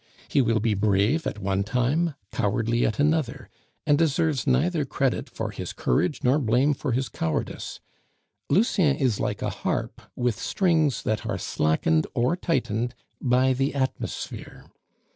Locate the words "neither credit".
4.47-5.29